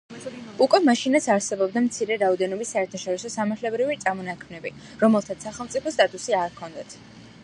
უკვე 0.65 0.77
მაშინაც 0.85 1.25
არსებობდა 1.33 1.83
მცირე 1.87 2.17
რაოდენობის 2.21 2.71
საერთაშორისო 2.75 3.31
სამართლებრივი 3.35 3.99
წარმონაქმნები, 4.07 4.73
რომელთაც 5.05 5.47
სახელმწიფოს 5.49 5.99
სტატუსი 5.99 6.39
არ 6.43 6.53
ჰქონდათ. 6.57 6.97